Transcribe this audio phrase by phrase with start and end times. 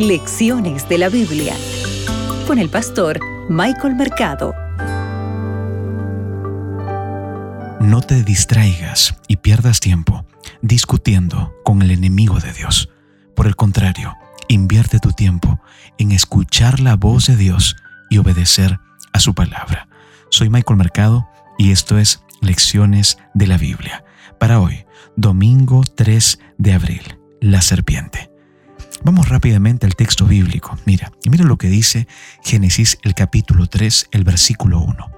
[0.00, 1.54] Lecciones de la Biblia
[2.46, 4.54] con el pastor Michael Mercado.
[7.80, 10.24] No te distraigas y pierdas tiempo
[10.62, 12.88] discutiendo con el enemigo de Dios.
[13.36, 14.16] Por el contrario,
[14.48, 15.60] invierte tu tiempo
[15.98, 17.76] en escuchar la voz de Dios
[18.08, 18.80] y obedecer
[19.12, 19.86] a su palabra.
[20.30, 21.28] Soy Michael Mercado
[21.58, 24.02] y esto es Lecciones de la Biblia.
[24.38, 24.86] Para hoy,
[25.16, 28.29] domingo 3 de abril, la serpiente.
[29.02, 30.78] Vamos rápidamente al texto bíblico.
[30.84, 32.06] Mira, y mira lo que dice
[32.42, 35.10] Génesis el capítulo 3, el versículo 1.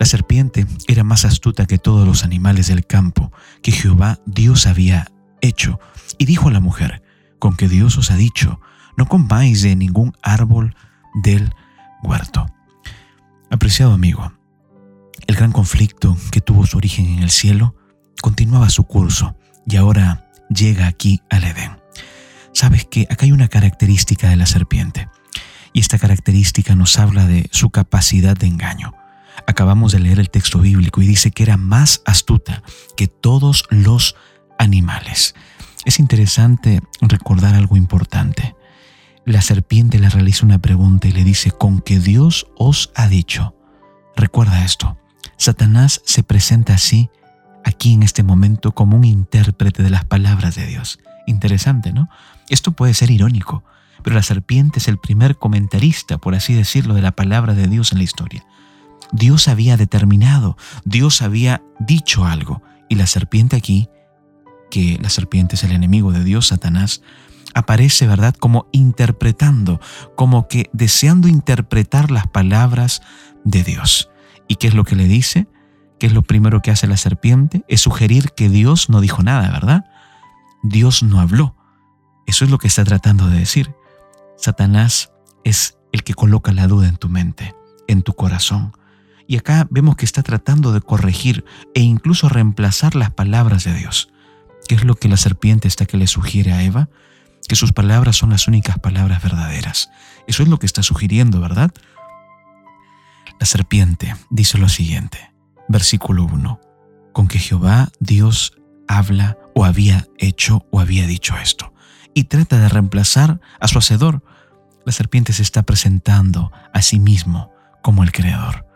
[0.00, 3.32] La serpiente era más astuta que todos los animales del campo
[3.62, 5.78] que Jehová Dios había hecho,
[6.18, 7.02] y dijo a la mujer,
[7.38, 8.60] con que Dios os ha dicho,
[8.96, 10.74] no comáis de ningún árbol
[11.22, 11.54] del
[12.02, 12.46] huerto.
[13.50, 14.32] Apreciado amigo,
[15.26, 17.76] el gran conflicto que tuvo su origen en el cielo
[18.20, 21.83] continuaba su curso y ahora llega aquí al Edén
[22.54, 25.08] sabes que acá hay una característica de la serpiente
[25.74, 28.94] y esta característica nos habla de su capacidad de engaño.
[29.46, 32.62] Acabamos de leer el texto bíblico y dice que era más astuta
[32.96, 34.14] que todos los
[34.58, 35.34] animales.
[35.84, 38.54] Es interesante recordar algo importante.
[39.26, 43.54] La serpiente le realiza una pregunta y le dice, ¿con qué Dios os ha dicho?
[44.16, 44.96] Recuerda esto,
[45.36, 47.10] Satanás se presenta así,
[47.64, 51.00] aquí en este momento, como un intérprete de las palabras de Dios.
[51.26, 52.08] Interesante, ¿no?
[52.48, 53.64] Esto puede ser irónico,
[54.02, 57.92] pero la serpiente es el primer comentarista, por así decirlo, de la palabra de Dios
[57.92, 58.44] en la historia.
[59.12, 63.88] Dios había determinado, Dios había dicho algo, y la serpiente aquí,
[64.70, 67.02] que la serpiente es el enemigo de Dios, Satanás,
[67.54, 69.80] aparece, ¿verdad?, como interpretando,
[70.16, 73.02] como que deseando interpretar las palabras
[73.44, 74.10] de Dios.
[74.48, 75.46] ¿Y qué es lo que le dice?
[75.98, 77.64] ¿Qué es lo primero que hace la serpiente?
[77.68, 79.84] Es sugerir que Dios no dijo nada, ¿verdad?
[80.64, 81.54] Dios no habló.
[82.26, 83.74] Eso es lo que está tratando de decir.
[84.36, 85.12] Satanás
[85.44, 87.54] es el que coloca la duda en tu mente,
[87.86, 88.72] en tu corazón.
[89.28, 91.44] Y acá vemos que está tratando de corregir
[91.74, 94.08] e incluso reemplazar las palabras de Dios.
[94.66, 96.88] ¿Qué es lo que la serpiente está que le sugiere a Eva?
[97.46, 99.90] Que sus palabras son las únicas palabras verdaderas.
[100.26, 101.72] Eso es lo que está sugiriendo, ¿verdad?
[103.38, 105.30] La serpiente dice lo siguiente,
[105.68, 106.58] versículo 1,
[107.12, 108.54] con que Jehová Dios
[108.88, 111.74] habla o había hecho o había dicho esto
[112.14, 114.22] y trata de reemplazar a su hacedor.
[114.86, 117.50] La serpiente se está presentando a sí mismo
[117.82, 118.66] como el creador,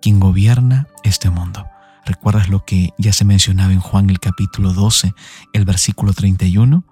[0.00, 1.66] quien gobierna este mundo.
[2.06, 5.12] ¿Recuerdas lo que ya se mencionaba en Juan el capítulo 12,
[5.52, 6.84] el versículo 31?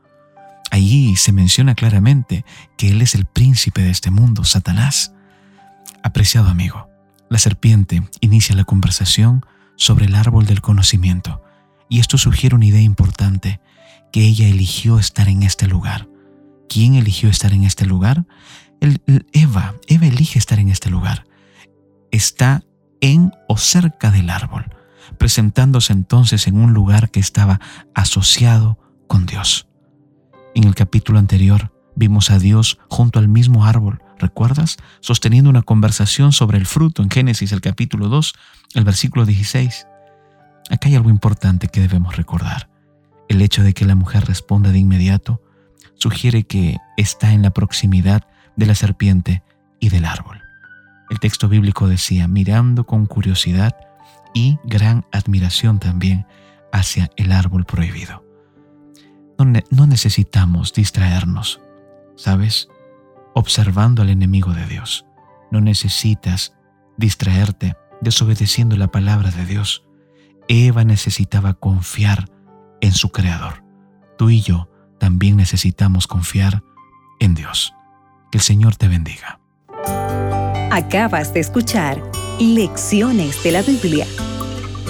[0.71, 2.45] Allí se menciona claramente
[2.77, 5.15] que Él es el príncipe de este mundo, Satanás.
[6.03, 6.91] Apreciado amigo,
[7.31, 11.46] la serpiente inicia la conversación sobre el árbol del conocimiento
[11.89, 13.61] y esto sugiere una idea importante,
[14.13, 16.09] que ella eligió estar en este lugar.
[16.69, 18.27] ¿Quién eligió estar en este lugar?
[19.33, 21.25] Eva, Eva elige estar en este lugar.
[22.11, 22.63] Está
[23.01, 24.75] en o cerca del árbol,
[25.19, 27.61] presentándose entonces en un lugar que estaba
[27.95, 29.69] asociado con Dios.
[30.55, 34.77] En el capítulo anterior vimos a Dios junto al mismo árbol, ¿recuerdas?
[35.01, 38.35] Sosteniendo una conversación sobre el fruto en Génesis el capítulo 2,
[38.75, 39.87] el versículo 16.
[40.71, 42.69] Acá hay algo importante que debemos recordar.
[43.29, 45.43] El hecho de que la mujer responda de inmediato
[45.95, 49.43] sugiere que está en la proximidad de la serpiente
[49.81, 50.41] y del árbol.
[51.11, 53.77] El texto bíblico decía, mirando con curiosidad
[54.35, 56.27] y gran admiración también
[56.73, 58.25] hacia el árbol prohibido.
[59.39, 61.61] No, necesitamos distraernos,
[62.17, 62.69] ¿sabes?
[63.35, 65.05] Observando al enemigo de Dios.
[65.51, 66.55] No necesitas
[66.97, 69.86] distraerte desobedeciendo la palabra de Dios.
[70.49, 72.31] Eva necesitaba confiar
[72.81, 73.65] en su Creador.
[74.17, 74.69] Tú y yo
[74.99, 76.63] también necesitamos confiar
[77.21, 77.75] en Dios.
[78.31, 79.41] Que el Señor te bendiga.
[80.71, 82.03] Acabas de escuchar
[82.39, 84.07] Lecciones de la Biblia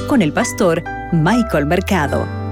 [0.08, 2.45] con el pastor Michael Mercado.